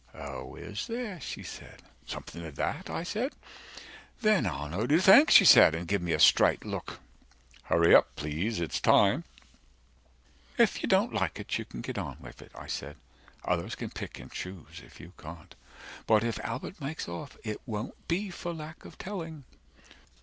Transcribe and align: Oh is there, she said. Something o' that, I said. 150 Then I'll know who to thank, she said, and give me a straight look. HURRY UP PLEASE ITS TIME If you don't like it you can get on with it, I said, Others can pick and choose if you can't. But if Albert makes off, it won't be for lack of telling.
Oh 0.15 0.55
is 0.55 0.87
there, 0.87 1.21
she 1.21 1.43
said. 1.43 1.83
Something 2.07 2.43
o' 2.43 2.49
that, 2.49 2.89
I 2.89 3.03
said. 3.03 3.35
150 4.21 4.23
Then 4.23 4.45
I'll 4.47 4.67
know 4.67 4.77
who 4.79 4.87
to 4.97 4.99
thank, 4.99 5.29
she 5.29 5.45
said, 5.45 5.75
and 5.75 5.87
give 5.87 6.01
me 6.01 6.11
a 6.11 6.19
straight 6.19 6.65
look. 6.65 6.99
HURRY 7.65 7.93
UP 7.93 8.15
PLEASE 8.15 8.59
ITS 8.59 8.81
TIME 8.81 9.25
If 10.57 10.81
you 10.81 10.89
don't 10.89 11.13
like 11.13 11.39
it 11.39 11.59
you 11.59 11.65
can 11.65 11.81
get 11.81 11.99
on 11.99 12.17
with 12.19 12.41
it, 12.41 12.51
I 12.55 12.65
said, 12.65 12.95
Others 13.45 13.75
can 13.75 13.91
pick 13.91 14.17
and 14.17 14.31
choose 14.31 14.81
if 14.83 14.99
you 14.99 15.13
can't. 15.19 15.53
But 16.07 16.23
if 16.23 16.39
Albert 16.39 16.81
makes 16.81 17.07
off, 17.07 17.37
it 17.43 17.61
won't 17.67 18.07
be 18.07 18.31
for 18.31 18.55
lack 18.55 18.85
of 18.85 18.97
telling. 18.97 19.43